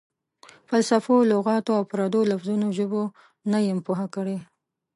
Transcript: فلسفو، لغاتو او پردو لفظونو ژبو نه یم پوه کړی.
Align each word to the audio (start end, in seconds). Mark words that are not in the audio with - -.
فلسفو، 0.69 1.15
لغاتو 1.31 1.71
او 1.77 1.83
پردو 1.91 2.21
لفظونو 2.31 2.67
ژبو 2.77 3.03
نه 3.51 3.59
یم 3.67 3.79
پوه 3.85 4.03
کړی. 4.15 4.37